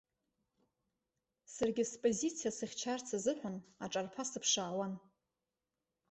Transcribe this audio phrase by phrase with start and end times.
[1.53, 4.93] Саргьы спозициа сыхьчарц азыҳәан аҿарԥа сыԥшаауан.